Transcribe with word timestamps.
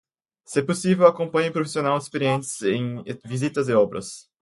Se 0.43 0.63
possível, 0.63 1.05
acompanhe 1.05 1.51
profissionais 1.51 2.05
experientes 2.05 2.63
em 2.63 3.03
visitas 3.23 3.69
a 3.69 3.79
obras. 3.79 4.31